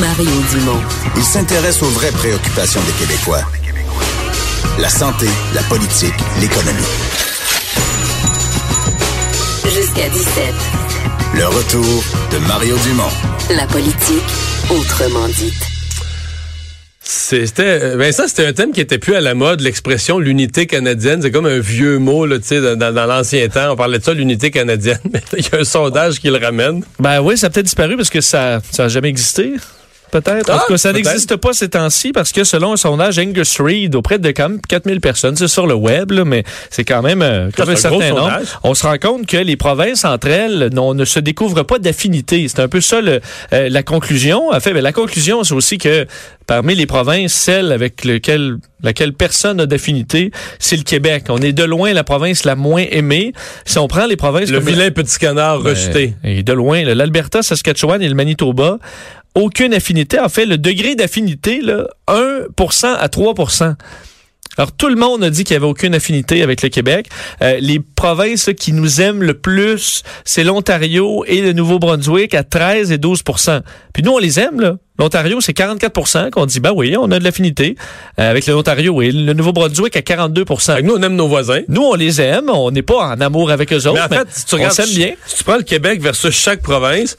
[0.00, 0.80] Mario Dumont.
[1.16, 3.42] Il s'intéresse aux vraies préoccupations des Québécois.
[4.78, 6.80] La santé, la politique, l'économie.
[9.64, 10.44] Jusqu'à 17.
[11.36, 13.10] Le retour de Mario Dumont.
[13.50, 14.22] La politique,
[14.70, 15.54] autrement dite.
[17.04, 21.20] C'était ben ça c'était un thème qui était plus à la mode l'expression l'unité canadienne
[21.20, 24.04] c'est comme un vieux mot là tu sais dans, dans l'ancien temps on parlait de
[24.04, 27.48] ça l'unité canadienne mais il y a un sondage qui le ramène Ben oui, ça
[27.48, 29.54] a peut-être disparu parce que ça ça a jamais existé.
[30.12, 30.50] Peut-être.
[30.50, 33.60] En Ah, tout cas, ça n'existe pas ces temps-ci parce que selon un sondage Angus
[33.60, 37.02] Reid auprès de quand même 4000 personnes, c'est sur le web, là, mais c'est quand
[37.02, 38.20] même euh, un un certain nombre.
[38.20, 38.46] sondage.
[38.62, 42.46] On se rend compte que les provinces entre elles non, ne se découvrent pas d'affinité.
[42.46, 43.20] C'est un peu ça le,
[43.54, 44.50] euh, la conclusion.
[44.52, 46.06] En fait, ben, la conclusion, c'est aussi que
[46.46, 51.24] parmi les provinces, celle avec lequel, laquelle personne n'a d'affinité, c'est le Québec.
[51.30, 53.32] On est de loin la province la moins aimée.
[53.64, 56.82] Si on prend les provinces le comme- vilain petit canard ben, rejeté Et de loin,
[56.84, 58.78] l'Alberta, Saskatchewan et le Manitoba,
[59.34, 60.18] aucune affinité.
[60.18, 63.74] En fait, le degré d'affinité, là, 1% à 3%
[64.58, 67.08] alors, tout le monde a dit qu'il n'y avait aucune affinité avec le Québec.
[67.40, 72.44] Euh, les provinces là, qui nous aiment le plus, c'est l'Ontario et le Nouveau-Brunswick à
[72.44, 73.62] 13 et 12%
[73.94, 74.76] Puis nous, on les aime, là.
[74.98, 77.76] L'Ontario, c'est 44% qu'on dit, ben oui, on a de l'affinité
[78.20, 81.62] euh, avec l'Ontario et le Nouveau-Brunswick à 42 Fait que nous on aime nos voisins
[81.68, 84.28] Nous, on les aime, on n'est pas en amour avec eux autres, mais en fait
[84.30, 85.14] si tu on s'aime bien.
[85.26, 87.16] si tu prends le Québec versus chaque province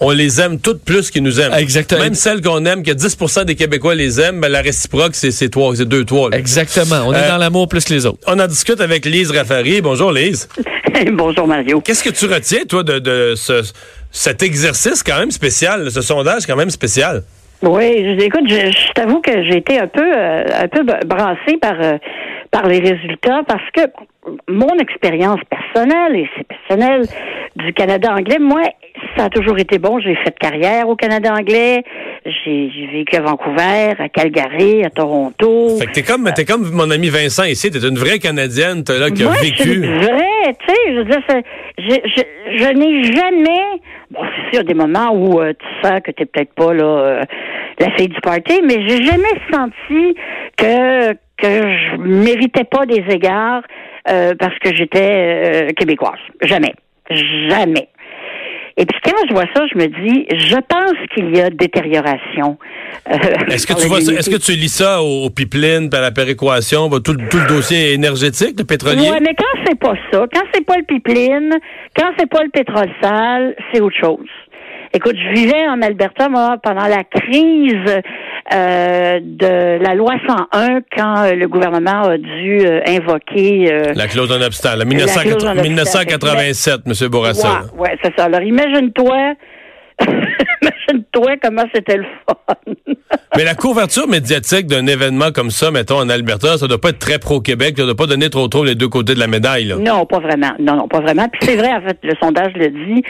[0.00, 1.54] on les aime toutes plus qu'ils nous aiment.
[1.54, 2.02] Exactement.
[2.02, 5.48] Même celles qu'on aime, que 10% des Québécois les aiment, ben la réciproque, c'est c'est
[5.48, 6.30] trois, c'est deux, trois.
[6.30, 6.36] là.
[6.38, 7.02] Exactement.
[7.06, 8.18] On est Euh, dans l'amour plus que les autres.
[8.26, 9.80] On en discute avec Lise Raffarie.
[9.80, 10.48] Bonjour Lise.
[11.12, 11.80] Bonjour Mario.
[11.80, 13.62] Qu'est-ce que tu retiens, toi, de, de ce,
[14.10, 17.22] cet exercice quand même spécial, ce sondage quand même spécial?
[17.62, 21.56] Oui, je, écoute, je, je t'avoue que j'ai été un peu, euh, un peu brassée
[21.60, 21.96] par, euh,
[22.50, 23.80] par les résultats parce que
[24.48, 27.06] mon expérience personnelle, et c'est personnel,
[27.56, 28.60] du Canada anglais, moi,
[29.16, 29.98] ça a toujours été bon.
[30.00, 31.82] J'ai fait carrière au Canada anglais.
[32.24, 35.78] J'ai vécu à Vancouver, à Calgary, à Toronto.
[35.78, 38.98] Fait que t'es comme, t'es comme mon ami Vincent ici, t'es une vraie Canadienne, t'es
[38.98, 39.86] là, qui a Moi, je suis vécu.
[39.86, 41.22] vrai, tu sais, je veux dire,
[41.78, 42.22] je,
[42.56, 46.52] je n'ai jamais, bon, c'est sûr, des moments où euh, tu sens que t'es peut-être
[46.54, 47.22] pas là euh,
[47.78, 50.16] la fille du party, mais j'ai jamais senti
[50.56, 53.62] que que je méritais pas des égards
[54.08, 56.18] euh, parce que j'étais euh, québécoise.
[56.42, 56.74] Jamais,
[57.10, 57.88] jamais.
[58.78, 62.58] Et puis quand je vois ça, je me dis, je pense qu'il y a détérioration.
[63.10, 63.16] euh,
[63.48, 67.12] Est-ce que tu vois est-ce que tu lis ça au, pipeline, par la péréquation, tout,
[67.12, 69.10] le- tout le dossier énergétique, le pétrolier?
[69.10, 71.50] Ouais, mais quand c'est pas ça, quand c'est pas le pipeline,
[71.96, 74.28] quand c'est pas le pétrole sale, c'est autre chose.
[74.92, 78.02] Écoute, je vivais en Alberta, moi, pendant la crise
[78.52, 83.72] euh, de la loi 101, quand euh, le gouvernement a dû euh, invoquer...
[83.72, 85.62] euh, La clause en obstacle, la La clause en obstacle.
[85.62, 87.08] 1987, M.
[87.08, 87.62] Bourassa.
[87.76, 88.24] Ouais, ouais, c'est ça.
[88.26, 89.34] Alors, imagine-toi...
[90.62, 92.54] imagine-toi comment c'était le fun.
[93.36, 96.98] Mais la couverture médiatique d'un événement comme ça, mettons, en Alberta, ça doit pas être
[96.98, 99.76] très pro-Québec, ça doit pas donner trop trop les deux côtés de la médaille, là.
[99.76, 100.52] Non, pas vraiment.
[100.58, 101.28] Non, non, pas vraiment.
[101.28, 103.02] Puis c'est vrai, en fait, le sondage le dit.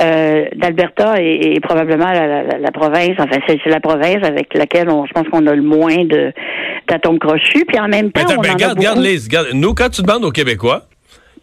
[0.00, 4.52] Euh, D'Alberta est, est probablement la, la- la- la province, enfin, c'est la province avec
[4.54, 6.32] laquelle on, je pense qu'on a le moins de
[6.88, 7.64] d'atomes crochus.
[7.66, 9.46] Puis en même temps, Mais attends, on ben, en a regarde, regarde, regarde.
[9.54, 10.82] Nous, quand tu demandes aux Québécois,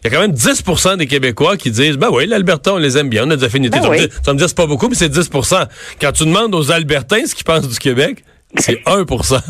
[0.04, 2.98] il y a quand même 10% des Québécois qui disent, ben oui, l'Alberta, on les
[2.98, 3.78] aime bien, on a des affinités.
[3.78, 5.66] Ben tu, me tu vas me dire, c'est pas beaucoup, mais c'est 10%
[6.00, 8.24] Quand tu demandes aux Albertains ce qu'ils pensent du Québec,
[8.58, 9.40] c'est 1%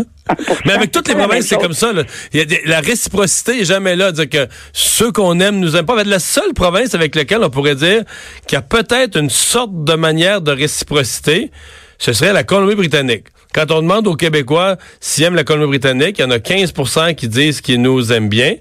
[0.67, 1.63] Mais avec toutes les provinces, c'est chose.
[1.65, 1.93] comme ça.
[1.93, 2.05] là.
[2.33, 4.13] Il y a des- la réciprocité est jamais là.
[4.13, 5.97] Dire que ceux qu'on aime nous aiment pas.
[5.97, 8.03] Mais la seule province avec laquelle on pourrait dire
[8.47, 11.51] qu'il y a peut-être une sorte de manière de réciprocité,
[11.99, 13.25] ce serait la Colombie-Britannique.
[13.55, 17.29] Quand on demande aux Québécois s'ils aiment la Colombie-Britannique, il y en a 15% qui
[17.29, 18.55] disent qu'ils nous aiment bien.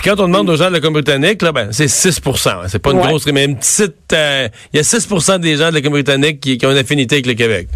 [0.00, 2.92] Puis quand on demande aux gens de la Colombie-Britannique, là, ben, c'est 6% C'est pas
[2.92, 3.06] une Ouais.
[3.08, 4.12] grosse, mais une petite...
[4.14, 7.16] euh, Il y a 6% des gens de la Colombie-Britannique qui, qui ont une affinité
[7.16, 7.68] avec le Québec.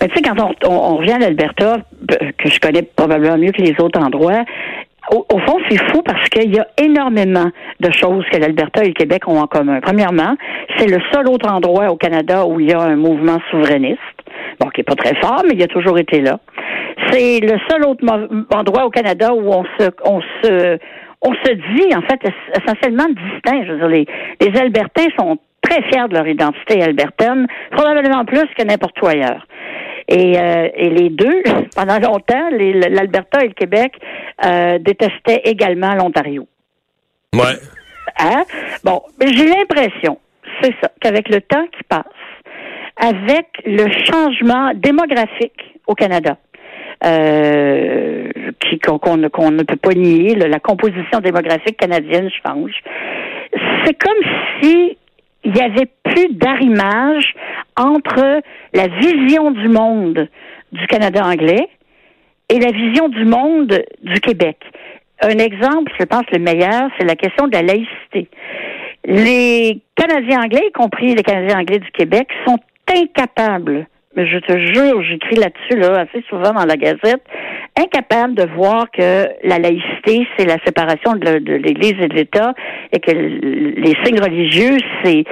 [0.00, 1.78] Mais tu sais, quand on, on, on revient à l'Alberta,
[2.12, 4.44] euh, que je connais probablement mieux que les autres endroits,
[5.10, 8.88] au, au fond, c'est fou parce qu'il y a énormément de choses que l'Alberta et
[8.88, 9.80] le Québec ont en commun.
[9.82, 10.36] Premièrement,
[10.78, 13.98] c'est le seul autre endroit au Canada où il y a un mouvement souverainiste.
[14.60, 16.38] Bon, qui est pas très fort, mais il a toujours été là.
[17.10, 18.04] C'est le seul autre
[18.54, 20.78] endroit au Canada où on se, on se,
[21.24, 23.64] on se dit, en fait, es- essentiellement distinct.
[23.66, 24.06] Je veux dire, les,
[24.40, 29.46] les Albertains sont très fiers de leur identité albertaine, probablement plus que n'importe où ailleurs.
[30.08, 31.42] Et, euh, et les deux,
[31.76, 33.92] pendant longtemps, l'Alberta et le Québec
[34.44, 36.46] euh, détestaient également l'Ontario.
[37.34, 37.54] Ouais.
[38.20, 38.44] Hein?
[38.84, 40.18] Bon, j'ai l'impression,
[40.60, 42.04] c'est ça, qu'avec le temps qui passe,
[42.96, 46.36] avec le changement démographique au Canada,
[47.02, 48.28] euh,
[48.82, 52.72] qu'on ne peut pas nier, là, la composition démographique canadienne change.
[53.84, 54.22] C'est comme
[54.60, 54.96] si
[55.44, 57.34] il n'y avait plus d'arrimage
[57.76, 58.40] entre
[58.72, 60.28] la vision du monde
[60.72, 61.68] du Canada anglais
[62.48, 64.58] et la vision du monde du Québec.
[65.20, 68.28] Un exemple, je pense le meilleur, c'est la question de la laïcité.
[69.04, 72.58] Les Canadiens anglais, y compris les Canadiens anglais du Québec, sont
[72.88, 77.22] incapables, mais je te jure, j'écris là-dessus là, assez souvent dans la Gazette,
[77.78, 82.54] incapables de voir que la laïcité, c'est la séparation de, l'Église et de l'État,
[82.92, 85.24] et que les signes religieux, c'est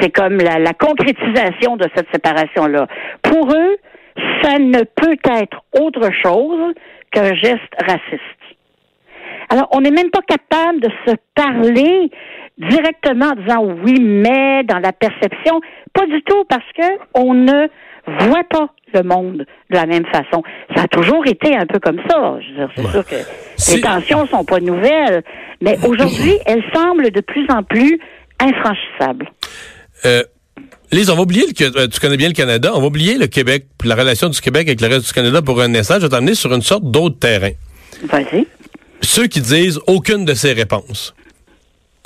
[0.00, 2.86] c'est comme la, la concrétisation de cette séparation-là.
[3.22, 3.76] Pour eux,
[4.42, 6.74] ça ne peut être autre chose
[7.10, 8.22] qu'un geste raciste.
[9.50, 12.10] Alors, on n'est même pas capable de se parler
[12.58, 15.60] directement en disant oui, mais dans la perception,
[15.92, 16.84] pas du tout, parce que
[17.14, 17.68] on ne
[18.20, 19.38] voit pas le monde
[19.70, 20.42] de la même façon.
[20.74, 22.38] Ça a toujours été un peu comme ça.
[22.40, 25.22] Je veux dire, c'est sûr que les tensions sont pas nouvelles,
[25.60, 27.98] mais aujourd'hui, elles semblent de plus en plus
[28.40, 29.28] infranchissables.
[30.04, 30.22] Euh,
[30.90, 33.26] Lise, on va oublier que euh, tu connais bien le Canada, on va oublier le
[33.26, 35.96] Québec, la relation du Québec avec le reste du Canada pour un instant.
[35.96, 37.50] Je vais t'amener sur une sorte d'autre terrain.
[38.04, 38.46] Vas-y.
[39.02, 41.14] Ceux qui disent aucune de ces réponses.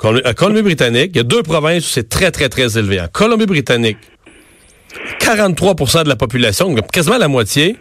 [0.03, 2.99] En Colombie-Britannique, il y a deux provinces où c'est très, très, très élevé.
[2.99, 3.97] En Colombie-Britannique,
[5.19, 7.77] 43% de la population, quasiment la moitié,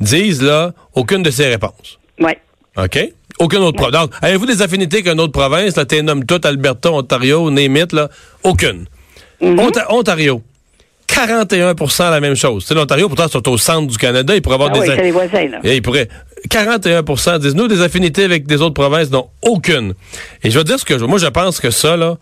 [0.00, 1.98] disent là aucune de ces réponses.
[2.20, 2.32] Oui.
[2.76, 3.12] OK?
[3.38, 4.00] Aucune autre province.
[4.00, 5.76] Donc, avez-vous des affinités qu'une autre province?
[5.76, 8.08] Là, t'es nomme tout, Alberta, Ontario, Némit, là.
[8.44, 8.86] Aucune.
[9.42, 9.84] Mm-hmm.
[9.88, 10.42] Ontario.
[11.08, 12.64] 41% la même chose.
[12.66, 14.34] C'est l'Ontario, pourtant, c'est au centre du Canada.
[14.34, 14.88] Il pourrait avoir ah des...
[14.88, 15.58] Oui, les voisins, là.
[15.62, 16.08] Et il pourrait...
[16.48, 19.94] 41% disent, nous, des affinités avec des autres provinces, non, aucune.
[20.42, 21.04] Et je veux dire ce que je...
[21.04, 22.18] Moi, je pense que ça, là,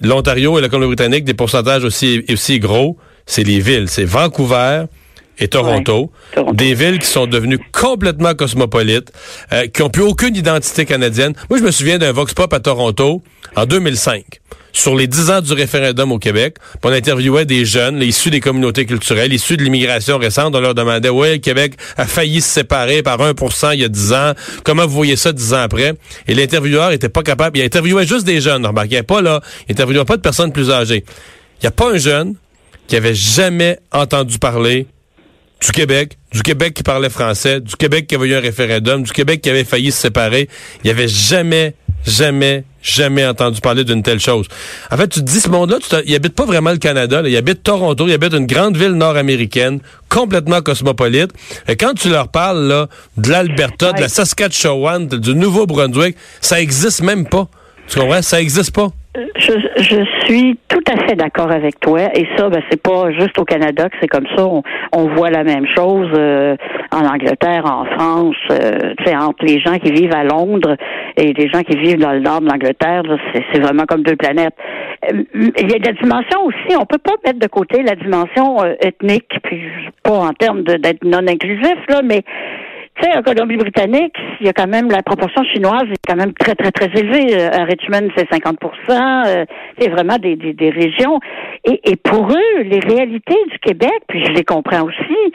[0.00, 2.96] l'Ontario et la Colombie-Britannique, des pourcentages aussi, aussi gros,
[3.26, 3.88] c'est les villes.
[3.88, 4.84] C'est Vancouver,
[5.40, 6.12] et Toronto,
[6.52, 9.10] des villes qui sont devenues complètement cosmopolites,
[9.52, 11.32] euh, qui n'ont plus aucune identité canadienne.
[11.48, 13.22] Moi, je me souviens d'un Vox Pop à Toronto
[13.56, 14.40] en 2005
[14.72, 16.56] sur les dix ans du référendum au Québec.
[16.82, 20.54] On interviewait des jeunes issus des communautés culturelles, issus de l'immigration récente.
[20.54, 23.88] On leur demandait, ouais, le Québec a failli se séparer par 1% il y a
[23.88, 24.32] dix ans.
[24.64, 25.94] Comment vous voyez ça dix ans après?
[26.26, 27.58] Et l'intervieweur était pas capable.
[27.58, 28.66] Il interviewait juste des jeunes.
[28.66, 29.40] Remarquez, pas là.
[29.68, 31.04] Il interviewait pas de personnes plus âgées.
[31.06, 32.34] Il n'y a pas un jeune
[32.86, 34.86] qui avait jamais entendu parler
[35.60, 39.12] du Québec, du Québec qui parlait français, du Québec qui avait eu un référendum, du
[39.12, 40.48] Québec qui avait failli se séparer.
[40.82, 41.74] Il n'y avait jamais,
[42.06, 44.46] jamais, jamais entendu parler d'une telle chose.
[44.90, 47.62] En fait, tu te dis, ce monde-là, il habite pas vraiment le Canada, il habite
[47.62, 51.32] Toronto, il habite une grande ville nord-américaine, complètement cosmopolite.
[51.68, 52.86] Et quand tu leur parles là,
[53.16, 57.48] de l'Alberta, de la Saskatchewan, du Nouveau-Brunswick, ça existe même pas.
[57.88, 58.22] Tu comprends?
[58.22, 58.88] Ça existe pas.
[59.14, 62.02] Je, je, suis tout à fait d'accord avec toi.
[62.14, 64.46] Et ça, ben, c'est pas juste au Canada que c'est comme ça.
[64.92, 66.54] On, voit la même chose euh,
[66.92, 70.76] en Angleterre, en France, euh, entre les gens qui vivent à Londres
[71.16, 73.02] et les gens qui vivent dans le nord de l'Angleterre.
[73.52, 74.54] C'est vraiment comme deux planètes.
[75.10, 76.76] Euh, il y a des dimensions aussi.
[76.78, 79.62] On peut pas mettre de côté la dimension euh, ethnique, puis
[80.02, 82.22] pas en termes d'être non inclusif, là, mais
[83.00, 86.34] tu sais, en Colombie-Britannique, il y a quand même la proportion chinoise est quand même
[86.34, 87.34] très, très, très élevée.
[87.34, 88.58] Euh, à Richmond, c'est 50%
[88.90, 89.44] euh,
[89.78, 91.18] C'est vraiment des, des, des régions.
[91.64, 95.32] Et, et, pour eux, les réalités du Québec, puis je les comprends aussi,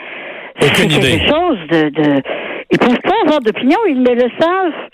[0.60, 2.22] c'est quelque chose de, de...
[2.72, 4.90] Ils peuvent pas avoir d'opinion, ils ne le savent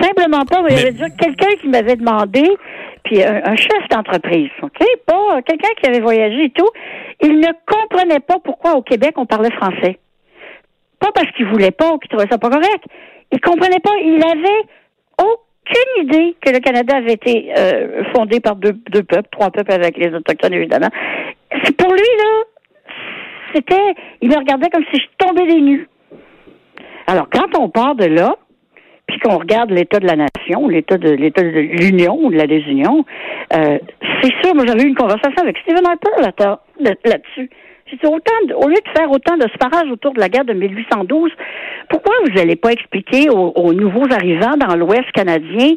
[0.00, 0.62] simplement pas.
[0.62, 0.74] Mais...
[0.74, 2.44] Il y avait quelqu'un qui m'avait demandé,
[3.04, 4.78] puis un, chef d'entreprise, OK?
[5.06, 6.68] Pas quelqu'un qui avait voyagé et tout.
[7.22, 9.98] Il ne comprenait pas pourquoi au Québec on parlait français.
[10.98, 12.84] Pas parce qu'il voulait pas ou qu'il trouvait ça pas correct.
[13.32, 13.92] Il comprenait pas.
[14.02, 14.62] Il avait
[15.18, 19.72] aucune idée que le Canada avait été euh, fondé par deux, deux peuples, trois peuples
[19.72, 20.90] avec les autochtones évidemment.
[21.64, 22.44] C'est pour lui là,
[23.54, 25.88] c'était, il me regardait comme si je tombais des nues.
[27.06, 28.36] Alors quand on part de là,
[29.06, 32.46] puis qu'on regarde l'état de la nation, l'état de l'état de l'union ou de la
[32.46, 33.04] désunion,
[33.54, 33.78] euh,
[34.22, 34.54] c'est sûr.
[34.54, 36.56] Moi j'avais eu une conversation avec Stephen Harper
[37.04, 37.50] là-dessus
[38.04, 41.30] autant au lieu de faire autant de sparage autour de la guerre de 1812,
[41.88, 45.74] pourquoi vous n'allez pas expliquer aux, nouveaux arrivants dans l'Ouest canadien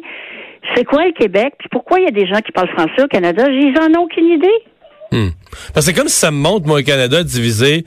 [0.74, 3.06] c'est quoi le Québec, puis pourquoi il y a des gens qui parlent français au
[3.06, 3.44] Canada?
[3.50, 4.64] Ils en ont aucune idée.
[5.14, 5.30] Hmm.
[5.72, 7.84] Parce que c'est comme si ça me montre, moi, un Canada divisé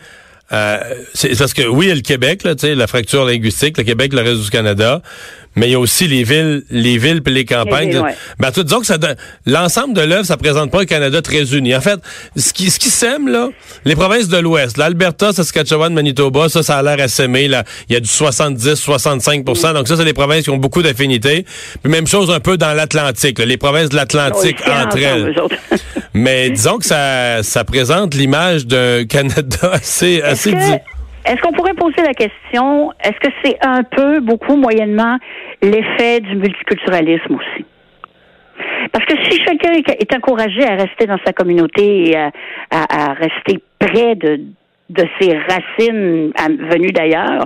[0.51, 0.77] euh,
[1.13, 4.13] c'est parce que oui, il y a le Québec, là, la fracture linguistique, le Québec,
[4.13, 5.01] le reste du Canada,
[5.57, 8.01] mais il y a aussi les villes, les villes puis les campagnes.
[8.39, 8.97] Ben, disons que ça
[9.45, 11.75] l'ensemble de l'œuvre, ça présente pas un Canada très uni.
[11.75, 11.99] En fait,
[12.35, 13.49] ce qui, ce qui sème là,
[13.83, 17.47] les provinces de l'Ouest, l'Alberta, Saskatchewan, Manitoba, ça, ça a l'air assémé.
[17.47, 20.83] Là, il y a du 70, 65% Donc ça, c'est des provinces qui ont beaucoup
[20.83, 21.45] d'affinités.
[21.83, 25.33] même chose un peu dans l'Atlantique, les provinces de l'Atlantique entre elles.
[26.13, 30.96] mais disons que ça, ça présente l'image d'un Canada assez, assez dit.
[31.27, 35.17] Est-ce qu'on pourrait poser la question, est-ce que c'est un peu, beaucoup, moyennement,
[35.61, 37.65] l'effet du multiculturalisme aussi?
[38.91, 42.31] Parce que si chacun est encouragé à rester dans sa communauté et à,
[42.71, 44.39] à, à rester près de,
[44.89, 46.31] de ses racines
[46.71, 47.45] venues d'ailleurs,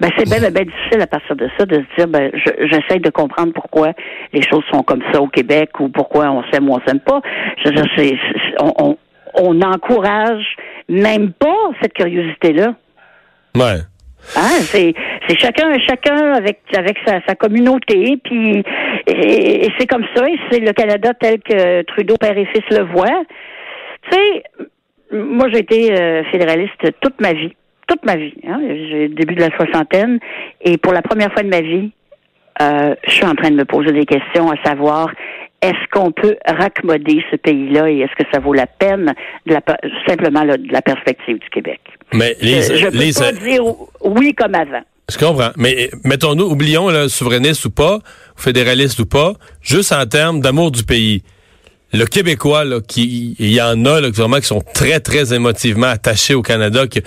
[0.00, 3.10] ben c'est bien, bien difficile à partir de ça de se dire ben j'essaie de
[3.10, 3.92] comprendre pourquoi
[4.32, 7.20] les choses sont comme ça au Québec ou pourquoi on s'aime ou on s'aime pas.
[7.64, 8.96] Je, je, on,
[9.34, 10.56] on n'encourage
[10.88, 12.74] même pas cette curiosité-là.
[13.56, 13.80] Ouais.
[14.36, 14.94] Hein, c'est
[15.38, 18.62] chacun chacun avec avec sa, communauté puis
[19.06, 22.84] et, c'est comme ça et c'est le Canada tel que Trudeau père et fils le
[22.84, 23.22] voient.
[24.10, 24.42] Tu sais,
[25.12, 27.56] moi j'ai été euh, fédéraliste toute ma vie,
[27.88, 28.34] toute ma vie.
[28.46, 30.20] Hein, j'ai début de la soixantaine
[30.60, 31.90] et pour la première fois de ma vie,
[32.60, 35.10] euh, je suis en train de me poser des questions à savoir
[35.62, 39.12] est-ce qu'on peut raccommoder ce pays-là et est-ce que ça vaut la peine
[39.46, 39.60] de la,
[40.08, 41.80] simplement de la perspective du Québec?
[42.12, 43.62] Mais je, je peux pas dire
[44.02, 44.82] oui comme avant.
[45.10, 45.50] Je comprends.
[45.56, 47.98] Mais mettons-nous, oublions le souverainiste ou pas,
[48.36, 51.22] fédéraliste ou pas, juste en termes d'amour du pays.
[51.92, 55.88] Le Québécois, là, qui, il y en a là, vraiment qui sont très, très émotivement
[55.88, 57.02] attachés au Canada, qui,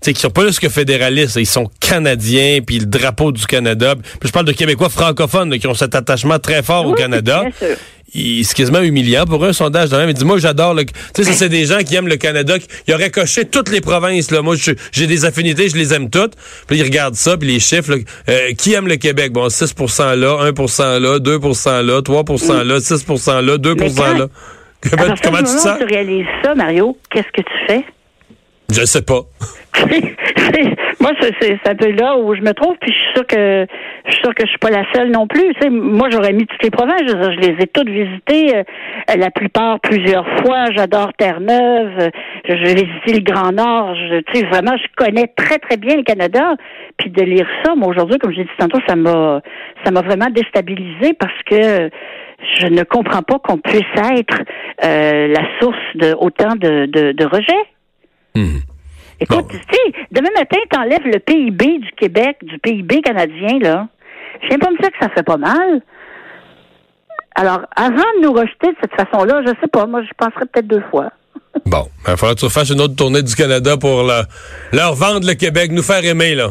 [0.00, 3.94] sais, qui sont pas juste que fédéralistes, ils sont canadiens, puis le drapeau du Canada.
[3.96, 7.44] Puis je parle de Québécois francophones qui ont cet attachement très fort au Canada.
[8.12, 10.08] C'est quasiment humiliant pour un sondage de même.
[10.08, 10.84] Il dit, moi, j'adore le...
[10.84, 13.80] Tu sais, ça, c'est des gens qui aiment le Canada, qui, auraient coché toutes les
[13.80, 14.30] provinces.
[14.30, 14.40] Là.
[14.40, 14.56] Moi,
[14.92, 16.34] j'ai des affinités, je les aime toutes.
[16.66, 17.98] Puis ils regardent ça, puis les chiffres.
[18.28, 19.32] Euh, qui aime le Québec?
[19.32, 24.26] Bon, 6% là, 1% là, 2% là, 3% là, 6% là, 2% là.
[24.80, 25.78] Comment, comment tu sens?
[25.78, 27.84] tu réalises ça, Mario, qu'est-ce que tu fais?
[28.70, 29.22] Je sais pas.
[31.00, 33.66] moi, c'est un peu là où je me trouve, puis je suis sûre que
[34.06, 35.54] je suis sûre que je suis pas la seule non plus.
[35.54, 37.00] Tu sais, moi, j'aurais mis toutes les provinces.
[37.06, 38.62] Je, les ai toutes visitées, euh,
[39.16, 40.66] la plupart plusieurs fois.
[40.76, 42.10] J'adore Terre-Neuve.
[42.46, 43.94] Je, vais visiter le Grand Nord.
[43.94, 46.54] Je, tu sais, vraiment, je connais très très bien le Canada.
[46.98, 49.40] Puis de lire ça, moi aujourd'hui, comme j'ai dit tantôt, ça m'a
[49.84, 51.88] ça m'a vraiment déstabilisé parce que
[52.60, 53.82] je ne comprends pas qu'on puisse
[54.16, 54.42] être
[54.84, 57.66] euh, la source de autant de, de, de rejets.
[58.38, 58.58] Hmm.
[59.20, 63.88] Écoute, tu sais, demain matin, t'enlèves le PIB du Québec, du PIB canadien, là.
[64.42, 65.82] Je viens pas me dire que ça fait pas mal.
[67.34, 70.68] Alors, avant de nous rejeter de cette façon-là, je sais pas, moi, je penserais peut-être
[70.68, 71.10] deux fois.
[71.66, 74.04] Bon, il va falloir que tu fasses une autre tournée du Canada pour
[74.72, 76.50] leur vendre le Québec, nous faire aimer, là.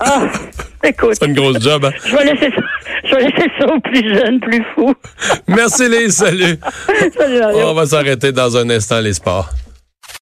[0.00, 0.26] Ah,
[0.84, 1.16] écoute.
[1.18, 1.90] C'est une grosse job, hein?
[2.04, 2.62] Je vais laisser ça,
[3.04, 4.94] je vais laisser ça aux plus jeunes, plus fous.
[5.48, 6.58] Merci, les salut.
[7.16, 9.48] salut, On va s'arrêter dans un instant, les sports.